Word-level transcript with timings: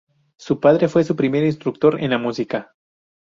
Su 0.39 0.59
padre 0.59 0.87
fue 0.87 1.03
su 1.03 1.15
primer 1.15 1.43
instructor 1.43 2.01
en 2.01 2.09
la 2.09 2.17
música. 2.17 2.73